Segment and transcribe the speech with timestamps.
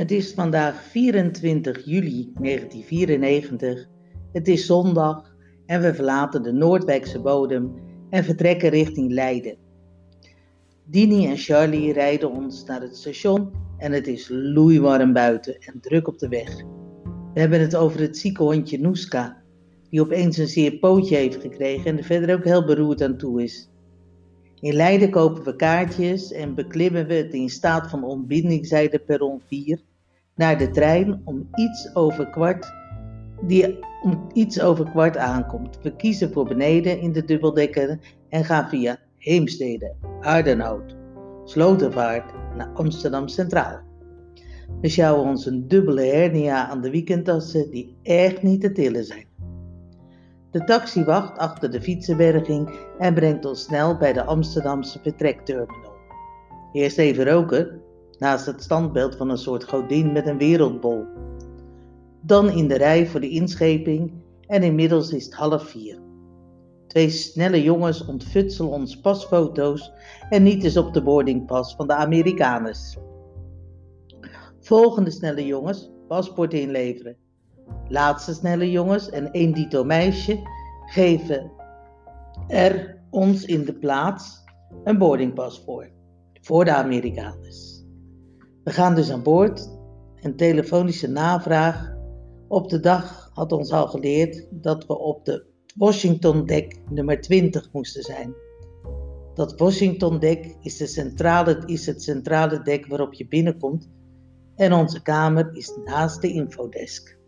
[0.00, 3.88] Het is vandaag 24 juli 1994.
[4.32, 5.36] Het is zondag
[5.66, 7.74] en we verlaten de Noordwijkse bodem
[8.10, 9.56] en vertrekken richting Leiden.
[10.84, 16.08] Dini en Charlie rijden ons naar het station en het is loeiwarm buiten en druk
[16.08, 16.56] op de weg.
[17.34, 19.42] We hebben het over het zieke hondje Noeska,
[19.90, 23.42] die opeens een zeer pootje heeft gekregen en er verder ook heel beroerd aan toe
[23.42, 23.70] is.
[24.60, 29.40] In Leiden kopen we kaartjes en beklimmen we het in staat van ontbinding, zei perron
[29.46, 29.80] 4,
[30.40, 32.72] naar de trein om iets over kwart,
[33.42, 35.78] die om iets over kwart aankomt.
[35.82, 40.96] We kiezen voor beneden in de dubbeldekker en gaan via Heemstede, Aardenhout,
[41.44, 43.80] Slotervaart naar Amsterdam Centraal.
[44.80, 49.26] We sjouwen ons een dubbele hernia aan de weekendtassen die echt niet te tillen zijn.
[50.50, 55.98] De taxi wacht achter de fietsenberging en brengt ons snel bij de Amsterdamse vertrekterminal.
[56.72, 57.79] Eerst even roken,
[58.20, 61.04] naast het standbeeld van een soort godin met een wereldbol.
[62.20, 64.12] Dan in de rij voor de inscheping
[64.46, 65.98] en inmiddels is het half vier.
[66.86, 69.92] Twee snelle jongens ontfutselen ons pasfoto's
[70.28, 72.96] en niet eens op de boardingpas van de Amerikaners.
[74.60, 77.16] Volgende snelle jongens, paspoort inleveren.
[77.88, 80.38] Laatste snelle jongens en één dito meisje
[80.86, 81.50] geven
[82.48, 84.44] er ons in de plaats
[84.84, 85.90] een boardingpas voor,
[86.40, 87.79] voor de Amerikaners.
[88.64, 89.78] We gaan dus aan boord.
[90.20, 91.94] Een telefonische navraag
[92.48, 97.72] op de dag had ons al geleerd dat we op de Washington dek nummer 20
[97.72, 98.34] moesten zijn.
[99.34, 103.88] Dat Washington dek is, de centrale, is het centrale dek waarop je binnenkomt
[104.56, 107.18] en onze kamer is naast de infodesk.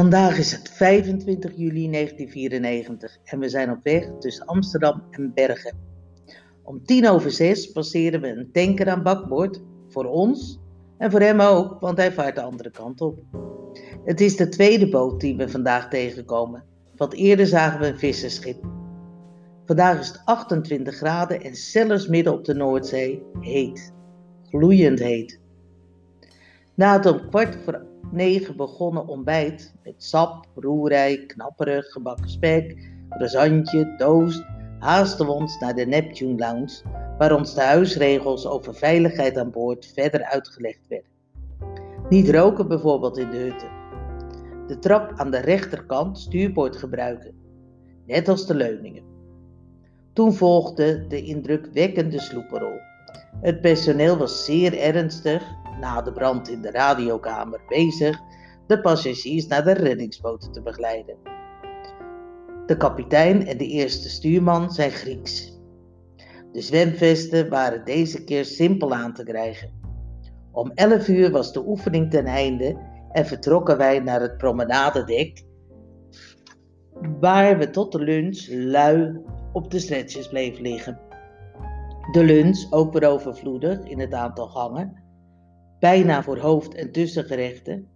[0.00, 5.76] Vandaag is het 25 juli 1994 en we zijn op weg tussen Amsterdam en Bergen.
[6.62, 10.60] Om tien over zes passeren we een tanker aan bakboord, voor ons
[10.98, 13.18] en voor hem ook, want hij vaart de andere kant op.
[14.04, 16.64] Het is de tweede boot die we vandaag tegenkomen,
[16.96, 18.64] want eerder zagen we een visserschip.
[19.66, 23.92] Vandaag is het 28 graden en zelfs midden op de Noordzee heet,
[24.48, 25.39] gloeiend heet.
[26.80, 33.94] Na het om kwart voor 9 begonnen ontbijt met sap, roerij, knapperig, gebakken spek, croissantje,
[33.96, 34.44] toast,
[34.78, 36.82] haasten we ons naar de Neptune Lounge,
[37.18, 41.10] waar ons de huisregels over veiligheid aan boord verder uitgelegd werden.
[42.08, 43.70] Niet roken bijvoorbeeld in de hutten.
[44.66, 47.34] De trap aan de rechterkant stuurboord gebruiken,
[48.06, 49.04] net als de leuningen.
[50.12, 52.78] Toen volgde de indrukwekkende sloepenrol.
[53.40, 58.20] Het personeel was zeer ernstig na de brand in de radiokamer bezig
[58.66, 61.16] de passagiers naar de reddingsboten te begeleiden.
[62.66, 65.58] De kapitein en de eerste stuurman zijn Grieks.
[66.52, 69.70] De zwemvesten waren deze keer simpel aan te krijgen.
[70.52, 72.76] Om 11 uur was de oefening ten einde
[73.12, 75.44] en vertrokken wij naar het promenadedek,
[77.20, 79.20] waar we tot de lunch lui
[79.52, 80.98] op de stretches bleven liggen.
[82.12, 85.02] De lunch, ook weer overvloedig in het aantal gangen,
[85.80, 87.88] bijna voor hoofd- en tussengerechten.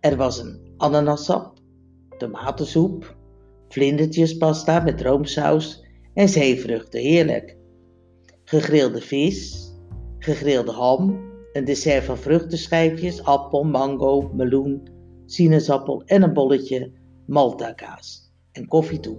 [0.00, 1.58] Er was een ananassap,
[2.18, 3.16] tomatensoep,
[3.68, 7.56] vlindertjespasta met roomsaus en zeevruchten, heerlijk.
[8.44, 9.70] Gegrilde vis,
[10.18, 11.20] gegrilde ham,
[11.52, 14.88] een dessert van vruchtenschijfjes, appel, mango, meloen,
[15.26, 16.92] sinaasappel en een bolletje
[17.26, 19.18] maltakaas en koffie toe.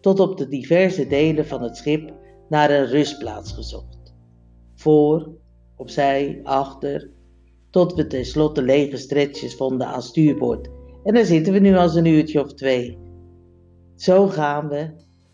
[0.00, 2.12] Tot op de diverse delen van het schip
[2.48, 4.14] naar een rustplaats gezocht.
[4.74, 5.30] Voor,
[5.78, 7.10] opzij, achter,
[7.70, 10.68] tot we tenslotte lege stretches vonden aan stuurboord.
[11.04, 12.98] En daar zitten we nu als een uurtje of twee.
[13.96, 14.90] Zo gaan we,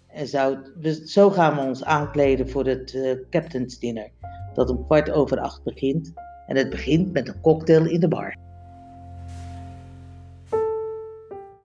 [0.06, 4.10] en zou, we, zo gaan we ons aankleden voor het uh, Captain's Dinner,
[4.54, 6.12] dat om kwart over acht begint.
[6.46, 8.36] En het begint met een cocktail in de bar.